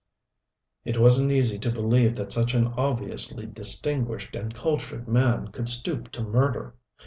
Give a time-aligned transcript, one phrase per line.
[0.83, 6.09] It wasn't easy to believe that such an obviously distinguished and cultured man could stoop
[6.13, 6.73] to murder.